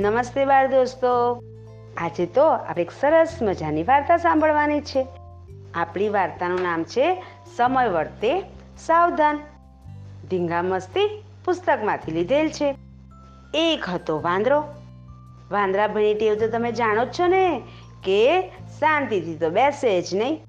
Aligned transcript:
નમસ્તે 0.00 0.44
બાળ 0.44 0.66
દોસ્તો. 0.66 1.42
આજે 1.96 2.26
તો 2.26 2.44
આપણે 2.44 2.82
એક 2.82 2.90
સરસ 2.90 3.38
મજાની 3.42 3.82
વાર્તા 3.82 4.16
સાંભળવાની 4.16 4.80
છે. 4.80 5.06
આપણી 5.74 6.08
વાર્તાનું 6.08 6.62
નામ 6.62 6.84
છે 6.84 7.24
સમય 7.56 7.88
વર્તે 7.88 8.40
સાવધાન. 8.78 9.40
ધીંગા 10.30 10.62
મસ્તી 10.62 11.24
પુસ્તકમાંથી 11.44 12.12
લીધેલ 12.12 12.48
છે. 12.48 12.76
એક 13.54 13.84
હતો 13.88 14.20
વાંદરો. 14.20 14.64
વાંદરા 15.50 15.86
ભણી 15.86 16.14
ટેવ 16.14 16.34
તો 16.34 16.48
તમે 16.48 16.72
જાણો 16.72 17.04
જ 17.04 17.08
છો 17.08 17.26
ને, 17.26 17.62
કે 18.04 18.48
શાંતિથી 18.78 19.36
તો 19.36 19.50
બેસે 19.50 20.02
જ 20.02 20.14
નહીં. 20.14 20.44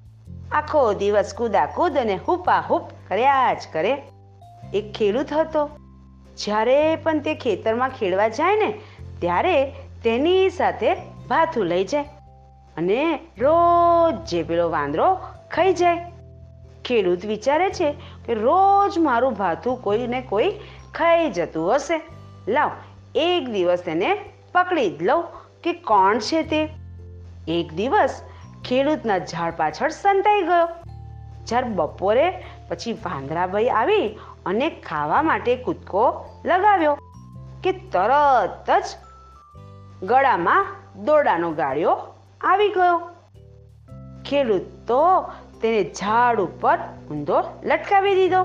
આખો 0.51 0.93
દિવસ 0.93 1.33
કૂદાકૂદ 1.37 1.97
અને 1.97 2.19
હુપા 2.27 2.59
હુપ 2.59 2.83
કર્યા 3.07 3.53
જ 3.53 3.61
કરે. 3.73 4.01
એક 4.73 4.91
ખેડૂત 4.91 5.33
હતો. 5.33 5.69
જ્યારે 6.37 6.95
પણ 6.95 7.19
તે 7.19 7.35
ખેતરમાં 7.35 7.89
ખેડવા 7.89 8.27
જાય 8.27 8.55
ને 8.55 8.73
ત્યારે 9.21 9.71
તેની 10.03 10.49
સાથે 10.49 10.93
ભાથું 11.27 11.65
લઈ 11.65 11.83
જાય 11.83 12.03
અને 12.77 13.19
રોજ 13.37 14.29
જે 14.29 14.43
પેલો 14.43 14.69
વાંદરો 14.69 15.19
ખાઈ 15.51 15.73
જાય. 15.73 16.11
ખેડૂત 16.85 17.25
વિચારે 17.25 17.69
છે 17.69 17.91
કે 18.25 18.33
રોજ 18.33 18.97
મારું 18.97 19.33
ભાથું 19.33 19.81
કોઈને 19.81 20.21
કોઈ 20.21 20.51
ખાઈ 20.95 21.29
જતું 21.29 21.75
હશે. 21.75 22.01
લાવ, 22.47 22.71
એક 23.15 23.49
દિવસ 23.49 23.79
તેને 23.79 24.19
પકડી 24.51 24.89
જ 24.89 25.03
લઉં 25.03 25.23
કે 25.63 25.73
કોણ 25.73 26.19
છે 26.19 26.43
તે? 26.43 26.69
એક 27.47 27.73
દિવસ 27.73 28.21
ખેડૂતના 28.65 29.17
ઝાડ 29.17 29.53
પાછળ 29.57 29.89
સંતાઈ 29.89 30.41
ગયો. 30.41 30.67
જ્યારે 31.45 31.67
બપોરે 31.67 32.43
પછી 32.69 32.93
વાંદરાભાઈ 32.93 33.69
આવી 33.69 34.07
અને 34.45 34.69
ખાવા 34.69 35.21
માટે 35.21 35.55
કૂદકો 35.55 36.25
લગાવ્યો 36.45 36.97
કે 37.63 37.71
તરત 37.71 38.69
જ 38.69 39.08
ગળામાં 40.03 40.65
દોડાનો 41.05 41.51
ગાળ્યો 41.51 41.97
આવી 42.41 42.69
ગયો. 42.69 42.97
ખેડૂત 44.25 44.61
તો 44.87 45.31
તેને 45.61 45.83
ઝાડ 45.83 46.39
ઉપર 46.39 46.77
ઊંધો 47.11 47.43
લટકાવી 47.63 48.15
દીધો. 48.15 48.43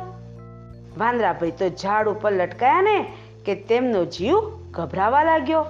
વાંદરાભાઈ 0.99 1.51
તો 1.51 1.69
ઝાડ 1.69 2.09
ઉપર 2.09 2.33
લટકાયા 2.33 2.83
ને 2.83 3.13
કે 3.45 3.55
તેમનો 3.55 4.05
જીવ 4.05 4.39
ગભરાવા 4.71 5.23
લાગ્યો. 5.23 5.67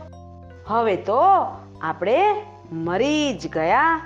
હવે 0.66 0.96
તો 0.96 1.20
આપણે 1.82 2.36
મરી 2.72 3.38
જ 3.38 3.50
ગયા. 3.50 4.00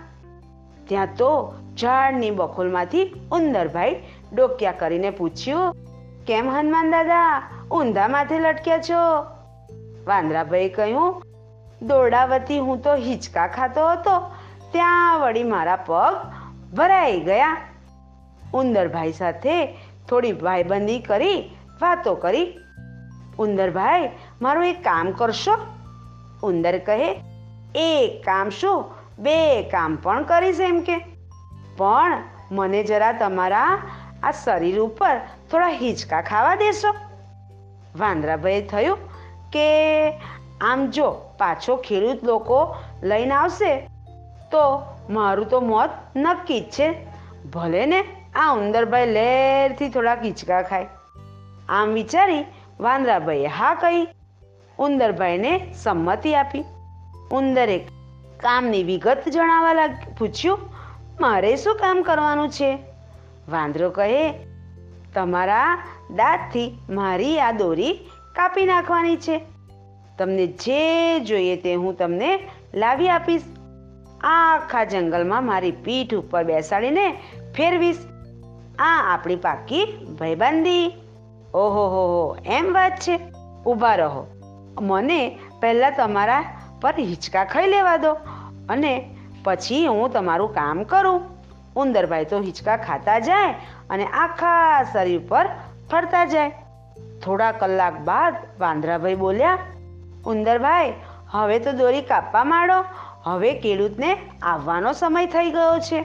ત્યાં 0.88 1.06
તો 1.06 1.54
ઝાડની 1.80 2.30
બખોલમાંથી 2.30 3.14
ઉંદરભાઈ 3.32 4.02
ડોક્યા 4.32 4.72
કરીને 4.72 5.10
પૂછ્યું, 5.10 5.74
કેમ 6.26 6.48
હનુમાન 6.48 6.90
દાદા, 6.90 7.42
ઊંધા 7.70 8.08
માથે 8.08 8.38
લટક્યા 8.38 8.78
છો? 8.78 9.24
વાંદરાભાઈ 10.06 10.68
કહ્યું 10.68 11.27
દોરડાવતી 11.82 12.58
હું 12.58 12.82
તો 12.82 12.94
હિંચકા 12.94 13.46
ખાતો 13.46 13.90
હતો. 13.90 14.20
ત્યાં 14.72 15.20
વળી 15.20 15.42
મારા 15.42 15.76
પગ 15.76 16.14
ભરાઈ 16.74 17.20
ગયા. 17.20 17.56
ઉંદરભાઈ 18.54 19.12
સાથે 19.12 19.66
થોડી 20.08 20.32
ભાઈબંધી 20.32 20.98
કરી, 20.98 21.56
વાતો 21.82 22.14
કરી. 22.14 22.58
ઉંદરભાઈ, 23.38 24.10
મારું 24.42 24.66
એક 24.66 24.80
કામ 24.80 25.10
કરશો? 25.10 25.52
ઉંદર 26.42 26.78
કહે, 26.78 27.24
એક 27.74 28.24
કામ 28.24 28.48
શું? 28.48 28.84
બે 29.18 29.62
કામ 29.62 29.96
પણ 29.96 30.22
કરીશ 30.22 30.60
એમ 30.60 30.80
કે. 30.80 30.98
પણ 31.76 32.22
મને 32.52 32.82
જરા 32.82 33.12
તમારા 33.12 33.82
આ 34.22 34.30
શરીર 34.30 34.80
ઉપર 34.80 35.18
થોડા 35.50 35.68
હિંચકા 35.68 36.20
ખાવા 36.20 36.54
દેશો. 36.54 36.94
વાંદરાભાઈ 37.98 38.62
થયું 38.62 38.96
કે, 39.50 40.10
આમ 40.60 40.86
જો 40.86 41.27
પાછો 41.38 41.76
ખેડૂત 41.76 42.24
લોકો 42.24 42.58
લઈને 43.02 43.34
આવશે, 43.34 43.72
તો 44.52 44.64
મારું 45.10 45.48
તો 45.48 45.60
મોત 45.60 45.90
નક્કી 46.16 46.60
જ 46.60 46.70
છે. 46.70 46.88
ભલે 47.50 47.82
ને 47.86 48.00
આ 48.36 48.52
ઉંદરભાઈ 48.54 49.12
લહેરથી 49.12 49.88
થોડાક 49.88 50.24
હિંચકા 50.24 50.62
ખાય. 50.62 50.88
આમ 51.68 51.88
વિચારી 51.92 52.44
વાંદરાભાઈએ 52.80 53.46
હા 53.46 53.74
કહી 53.74 54.02
ઉંદરભાઈને 54.78 55.52
સંમતિ 55.74 56.34
આપી. 56.34 56.64
ઉંદરે 57.32 57.78
કામની 58.40 58.84
વિગત 58.84 59.22
જણાવવા 59.28 59.72
લાગ, 59.72 59.94
પૂછ્યું, 60.18 60.58
મારે 61.20 61.56
શું 61.56 61.76
કામ 61.76 62.02
કરવાનું 62.02 62.50
છે? 62.50 62.70
વાંદરો 63.48 63.90
કહે, 63.90 64.32
તમારા 65.14 65.70
દાંતથી 66.16 66.68
મારી 66.90 67.38
આ 67.40 67.52
દોરી 67.52 67.94
કાપી 68.36 68.66
નાખવાની 68.66 69.16
છે. 69.16 69.36
તમને 70.18 70.46
જે 70.46 71.20
જોઈએ 71.20 71.56
તે 71.56 71.74
હું 71.74 71.96
તમને 71.96 72.48
લાવી 72.74 73.10
આપીશ. 73.10 73.42
આખા 74.20 74.84
જંગલમાં 74.84 75.46
મારી 75.46 75.70
પીઠ 75.70 76.14
ઉપર 76.14 76.44
બેસાડીને 76.44 77.10
ફેરવીશ. 77.56 77.98
આ 78.78 79.14
આપણી 79.14 79.36
પાકી 79.36 80.06
ભયબંધી. 80.20 80.86
ઓહો, 81.54 81.86
હો 81.88 82.06
હો, 82.06 82.36
એમ 82.46 82.74
વાત 82.74 82.98
છે. 83.00 83.20
ઊભા 83.66 83.94
રહો. 83.94 84.26
મને 84.80 85.38
પહેલાં 85.60 85.92
તમારા 85.96 86.44
પર 86.80 86.94
હિંચકા 86.98 87.44
ખાઈ 87.44 87.66
લેવા 87.66 87.96
દો 87.96 88.12
અને 88.68 89.10
પછી 89.44 89.86
હું 89.86 90.12
તમારું 90.12 90.54
કામ 90.54 90.82
કરું. 90.82 91.20
ઉંદરભાઈ 91.76 92.24
તો 92.24 92.40
હિંચકા 92.40 92.76
ખાતા 92.76 93.18
જાય 93.18 93.54
અને 93.90 94.06
આખા 94.06 94.82
શરીર 94.92 95.20
પર 95.28 95.48
ફરતા 95.90 96.24
જાય. 96.24 96.52
થોડા 97.24 97.52
કલાક 97.52 97.98
બાદ 97.98 98.34
વાંદરાભાઈ 98.60 99.14
બોલ્યા 99.14 99.58
ઉંદરભાઈ, 100.28 100.92
હવે 101.30 101.58
તો 101.58 101.72
દોરી 101.72 102.02
કાપવા 102.02 102.44
માંડો. 102.44 102.84
હવે 103.24 103.54
ખેડૂતને 103.54 104.16
આવવાનો 104.42 104.92
સમય 104.92 105.26
થઈ 105.26 105.50
ગયો 105.50 105.78
છે. 105.78 106.04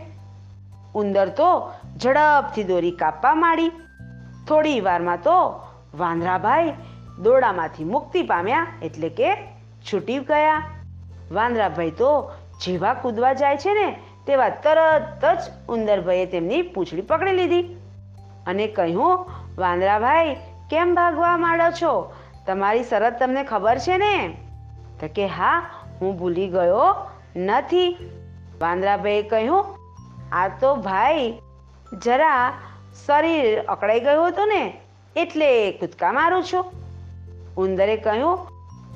ઉંદર 0.96 1.30
તો 1.30 1.72
ઝડપથી 1.98 2.64
દોરી 2.64 2.92
કાપવા 2.92 3.36
માંડી. 3.36 3.72
થોડી 4.48 4.80
વારમાં 4.80 5.18
તો 5.18 5.60
વાંદરાભાઈ 5.98 6.74
દોડામાંથી 7.20 7.84
મુક્તિ 7.84 8.22
પામ્યા 8.22 8.68
એટલે 8.82 9.10
કે 9.10 9.36
છૂટી 9.94 10.18
ગયા. 10.18 10.64
વાંદરાભાઈ 11.32 11.92
તો 11.92 12.32
જેવા 12.62 12.94
કૂદવા 12.94 13.34
જાય 13.34 13.58
છે 13.58 13.74
ને, 13.74 14.00
તેવા 14.28 14.50
તરત 14.50 15.26
જ 15.26 15.40
ઉંદરભાઈએ 15.70 16.26
તેમની 16.26 16.62
પૂંછડી 16.62 17.02
પકડી 17.02 17.32
લીધી. 17.32 17.62
અને 18.48 18.68
કહ્યું, 18.68 19.26
વાંદરાભાઈ, 19.58 20.36
કેમ 20.70 20.96
ભાગવા 20.96 21.38
માંડો 21.38 21.72
છો? 21.82 22.14
તમારી 22.48 22.84
શરત 22.84 23.20
તમને 23.20 23.44
ખબર 23.44 23.78
છે 23.78 23.98
ને? 23.98 24.38
તો 25.00 25.08
કે, 25.16 25.28
હા, 25.28 25.70
હું 26.02 26.18
ભૂલી 26.18 26.48
ગયો 26.48 26.96
નથી. 27.36 27.98
વાંદરાભાઈએ 28.62 29.22
કહ્યું, 29.22 29.66
આ 30.32 30.48
તો 30.48 30.76
ભાઈ, 30.76 31.42
જરા 32.04 32.54
શરીર 33.06 33.62
અકળાઈ 33.62 34.00
ગયું 34.00 34.28
હતું 34.28 34.48
ને, 34.48 34.82
એટલે 35.16 35.72
કૂદકા 35.72 36.12
મારું 36.12 36.44
છું. 36.44 36.66
ઉંદરે 37.58 37.98
કહ્યું, 37.98 38.48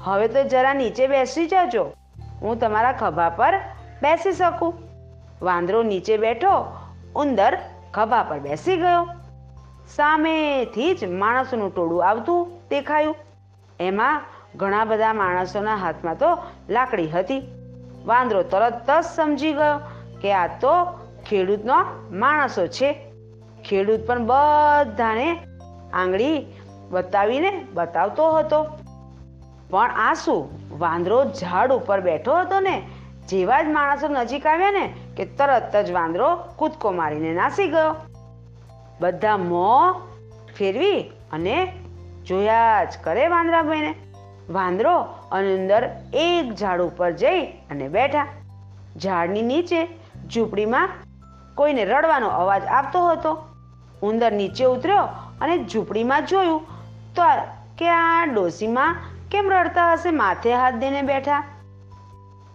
હવે 0.03 0.27
તો 0.27 0.43
જરા 0.43 0.73
નીચે 0.73 1.07
બેસી 1.07 1.47
જજો, 1.47 1.93
હું 2.41 2.59
તમારા 2.59 2.91
ખભા 2.91 3.29
પર 3.29 3.59
બેસી 4.01 4.31
શકું. 4.31 4.73
વાંદરો 5.41 5.83
નીચે 5.83 6.17
બેઠો, 6.17 6.65
ઉંદર 7.15 7.57
ખભા 7.93 8.23
પર 8.23 8.39
બેસી 8.39 8.77
ગયો. 8.77 9.07
સામેથી 9.95 10.93
જ 10.93 11.05
માણસનું 11.05 11.75
ટોળું 11.75 12.07
આવતું 12.09 12.51
દેખાયું. 12.69 13.15
એમાં 13.79 14.21
ઘણા 14.55 14.85
બધા 14.85 15.13
માણસોના 15.13 15.75
હાથમાં 15.75 16.17
તો 16.17 16.37
લાકડી 16.69 17.09
હતી. 17.09 17.47
વાંદરો 18.05 18.43
તરત 18.43 18.89
જ 18.89 19.03
સમજી 19.03 19.53
ગયો 19.53 19.79
કે 20.21 20.33
આ 20.33 20.47
તો 20.47 20.85
ખેડૂતનો 21.29 21.85
માણસો 22.11 22.67
છે. 22.67 23.11
ખેડૂત 23.69 24.07
પણ 24.07 24.25
બધાને 24.25 25.43
આંગળી 25.93 26.45
બતાવીને 26.89 27.65
બતાવતો 27.73 28.31
હતો. 28.31 28.65
પણ 29.69 29.91
આ 29.91 30.13
શું 30.13 30.49
વાંદરો 30.79 31.25
ઝાડ 31.25 31.71
ઉપર 31.71 32.01
બેઠો 32.01 32.35
હતો 32.35 32.59
ને, 32.59 32.81
જેવા 33.27 33.61
જ 33.61 33.65
માણસો 33.67 34.07
નજીક 34.07 34.45
આવ્યા 34.45 34.71
ને, 34.71 34.93
કે 35.17 35.25
તરત 35.25 35.75
જ 35.75 35.91
વાંદરો 35.91 36.35
કૂદકો 36.55 36.91
મારીને 36.91 37.33
નાસી 37.33 37.67
ગયો. 37.67 37.95
બધા 38.99 39.37
મોં 39.37 39.93
ફેરવી 40.57 41.01
અને 41.31 41.73
જોયા 42.27 42.83
જ 42.83 42.97
કરે 43.03 43.27
વાંદરાભાઈને. 43.27 43.95
વાંદરો 44.49 45.01
અને 45.31 45.55
ઉંદર 45.55 45.83
એક 46.13 46.55
ઝાડ 46.55 46.81
ઉપર 46.81 47.11
જઈ 47.11 47.41
અને 47.45 47.87
બેઠા. 47.87 48.27
ઝાડની 48.97 49.41
નીચે 49.41 49.85
ઝૂંપડીમાં 50.33 50.89
કોઈને 51.55 51.85
રડવાનો 51.85 52.27
અવાજ 52.27 52.65
આવતો 52.65 53.07
હતો. 53.09 53.37
ઉંદર 54.03 54.31
નીચે 54.31 54.65
ઉતર્યો 54.65 55.03
અને 55.41 55.63
ઝૂંપડીમાં 55.63 56.25
જોયું 56.25 56.61
તો 57.15 57.23
કે 57.77 57.89
આ 57.89 58.25
ડોસીમાં 58.25 58.95
કેમ 59.31 59.51
રડતા 59.51 59.93
હશે, 59.93 60.11
માથે 60.11 60.53
હાથ 60.53 60.73
દઈને 60.73 61.01
બેઠા? 61.01 61.43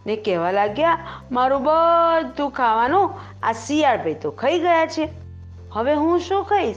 ને 0.07 0.17
કહેવા 0.17 0.51
લાગ્યા, 0.51 0.99
મારું 1.33 1.63
બધું 1.63 2.51
ખાવાનું 2.51 3.15
આ 3.43 3.53
શિયાળ 3.53 3.99
ભાઈ 3.99 4.15
તો 4.15 4.31
ખાઈ 4.31 4.59
ગયા 4.59 4.87
છે. 4.87 5.09
હવે 5.73 5.95
હું 5.95 6.21
શું 6.21 6.45
ખાઈશ? 6.45 6.77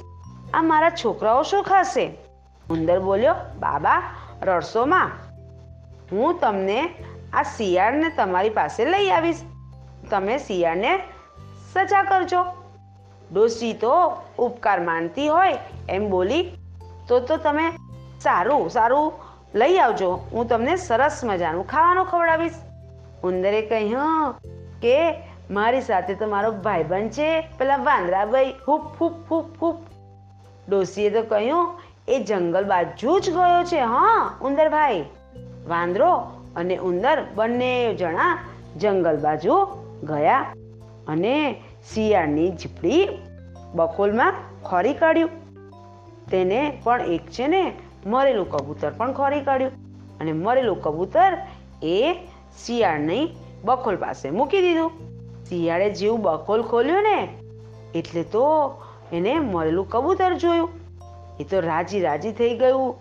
આ 0.54 0.62
મારા 0.62 0.90
છોકરાઓ 0.90 1.44
શું 1.44 1.64
ખાશે? 1.64 2.25
ઉંદર 2.70 3.00
બોલ્યો, 3.00 3.36
બાબા, 3.60 4.04
રડશોમાં. 4.42 5.12
હું 6.12 6.40
તમને 6.40 6.96
આ 7.34 7.44
શિયાળને 7.44 8.10
તમારી 8.10 8.50
પાસે 8.50 8.86
લઈ 8.86 9.10
આવીશ. 9.10 9.42
તમે 10.10 10.38
શિયાળને 10.38 11.00
સજા 11.74 12.04
કરજો. 12.04 12.46
ડોસી 13.34 13.74
તો 13.74 13.94
ઉપકાર 14.40 14.80
માનતી 14.80 15.28
હોય 15.28 15.58
એમ 15.90 16.10
બોલી, 16.10 16.52
તો 17.08 17.20
તો 17.20 17.38
તમે 17.38 17.72
સારું 18.22 18.70
સારું 18.70 19.14
લઈ 19.56 19.78
આવજો. 19.78 20.12
હું 20.32 20.48
તમને 20.48 20.76
સરસ 20.76 21.22
મજાનું 21.24 21.68
ખાવાનું 21.68 22.06
ખવડાવીશ. 22.06 22.54
ઉંદરે 23.24 23.62
કહ્યું 23.62 24.34
કે 24.82 24.98
મારી 25.52 25.82
સાથે 25.82 26.14
તો 26.16 26.28
મારો 26.28 26.52
ભાઈબંધ 26.52 27.12
છે. 27.12 27.42
પેલા 27.42 27.78
વાંદરાભાઈ 27.78 28.54
હૂપ 28.68 28.82
હૂપ 29.02 29.14
હૂપ 29.32 29.62
હૂપ 29.62 29.78
ડોસીએ 30.70 31.10
તો 31.10 31.22
કહ્યું 31.22 31.80
એ 32.08 32.20
જંગલ 32.20 32.66
બાજુ 32.66 33.20
જ 33.20 33.30
ગયો 33.30 33.64
છે, 33.64 33.80
હા, 33.80 34.38
ઉંદરભાઈ. 34.42 35.06
વાંદરો 35.68 36.12
અને 36.56 36.78
ઉંદર 36.78 37.24
બંને 37.36 37.94
જણા 37.94 38.38
જંગલ 38.78 39.18
બાજુ 39.18 39.56
ગયા 40.04 40.54
અને 41.08 41.62
શિયાળની 41.94 42.52
ઝીપડી 42.52 43.08
બકોલમાં 43.76 44.34
ખોરી 44.64 44.94
કાઢ્યું. 44.94 45.30
તેને 46.32 46.80
પણ 46.84 47.02
એક 47.02 47.26
છે 47.32 47.48
ને, 47.48 47.64
મરેલું 48.06 48.50
કબૂતર 48.50 48.92
પણ 48.98 49.14
ખોરી 49.14 49.42
કાઢ્યું 49.42 49.72
અને 50.20 50.32
મરેલું 50.34 50.82
કબૂતર 50.82 51.38
એ 51.84 52.14
શિયાળની 52.66 53.36
બકોલ 53.66 53.96
પાસે 53.96 54.30
મૂકી 54.30 54.62
દીધું. 54.62 54.92
શિયાળે 55.50 55.90
જેવું 55.90 56.22
બકોલ 56.22 56.62
ખોલ્યું 56.62 57.04
ને, 57.04 57.20
એટલે 57.96 58.24
તો 58.24 58.46
એને 59.14 59.40
મરેલું 59.40 59.90
કબૂતર 59.90 60.34
જોયું. 60.34 60.85
એ 61.40 61.44
તો 61.44 61.60
રાજી 61.60 62.02
રાજી 62.02 62.32
થઈ 62.32 62.58
ગયું. 62.58 62.96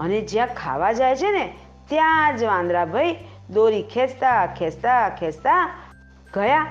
અને 0.00 0.20
જ્યાં 0.20 0.46
ખાવા 0.46 0.92
જાય 0.92 1.16
છે 1.16 1.32
ને, 1.32 1.52
ત્યાં 1.88 2.36
જ 2.36 2.44
વાંદરાભાઈ 2.44 3.16
દોરી 3.50 3.82
ખેંચતા 3.82 4.46
ખેંચતા 4.46 5.08
ખેંચતા 5.08 5.70
ગયા 6.34 6.66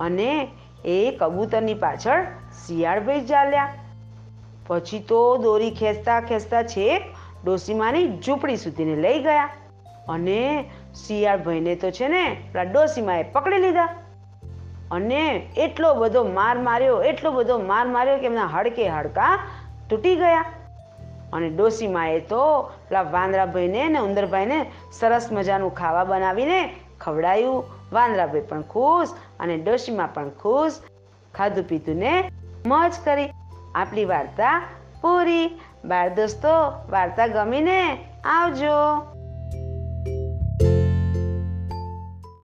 અને 0.00 0.48
એ 0.84 1.16
કબૂતરની 1.20 1.74
પાછળ 1.74 2.24
શિયાળભાઈ 2.66 3.26
ચાલ્યા. 3.26 3.74
પછી 4.66 4.98
તો 4.98 5.36
દોરી 5.36 5.70
ખેંચતા 5.70 6.20
ખેંચતા 6.20 6.62
છેક 6.62 7.02
ડોસીમાની 7.44 8.08
ઝૂંપડી 8.08 8.56
સુધીને 8.56 8.96
લઈ 8.96 9.22
ગયા. 9.22 9.48
અને 10.08 10.70
શિયાળભાઈને 11.06 11.74
તો 11.74 11.90
છે 11.90 12.08
ને, 12.08 12.36
પેલા 12.52 12.70
ડોસીમાએ 12.70 13.22
પકડી 13.22 13.58
લીધા. 13.58 13.84
અને 14.90 15.50
એટલો 15.56 15.94
બધો 15.94 16.24
માર 16.24 16.58
માર્યો, 16.58 17.02
એટલો 17.02 17.30
બધો 17.30 17.58
માર 17.58 17.86
માર્યો 17.86 18.16
કે 18.16 18.26
એમના 18.26 18.46
હડકે 18.46 18.88
હડકા 18.88 19.38
તૂટી 19.90 20.16
ગયા. 20.16 20.44
અને 21.32 21.48
ડોસીમાએ 21.48 22.20
તો 22.20 22.62
પેલા 22.62 23.02
વાંદરાભાઈને 23.02 23.88
ને 23.88 23.98
ઉંદરભાઈને 23.98 24.70
સરસ 24.92 25.28
મજાનું 25.32 25.74
ખાવા 25.74 26.04
બનાવીને 26.04 26.74
ખવડાયું. 27.00 27.64
વાંદરાભાઈ 27.92 28.40
પણ 28.40 28.62
ખુશ 28.62 29.08
અને 29.40 29.56
ડોસીમા 29.56 30.06
પણ 30.06 30.30
ખુશ. 30.30 30.72
ખાધું 31.34 31.64
પીધું 31.64 31.96
ને 31.96 32.30
મોજ 32.66 32.92
કરી. 33.04 33.30
આપણી 33.74 34.04
વાર્તા 34.04 34.62
પૂરી. 35.00 35.60
બાળ 35.84 36.08
દોસ્તો, 36.08 36.48
વાર્તા 36.90 37.26
ગમીને 37.26 37.98
આવજો. 38.24 39.13